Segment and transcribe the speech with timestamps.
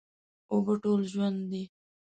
[0.51, 1.63] اوبه ټول ژوند دي.